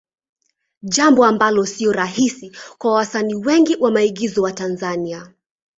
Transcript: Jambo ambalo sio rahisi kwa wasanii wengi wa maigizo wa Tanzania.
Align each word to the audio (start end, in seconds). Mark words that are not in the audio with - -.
Jambo 0.83 1.25
ambalo 1.25 1.65
sio 1.65 1.91
rahisi 1.91 2.51
kwa 2.77 2.93
wasanii 2.93 3.35
wengi 3.35 3.75
wa 3.79 3.91
maigizo 3.91 4.41
wa 4.41 4.51
Tanzania. 4.51 5.33